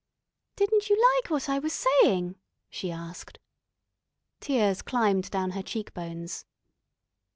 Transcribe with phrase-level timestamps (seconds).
[0.55, 2.33] "Didn't you like what I was saying?"
[2.71, 3.37] she asked.
[4.39, 6.43] Tears climbed down her cheekbones.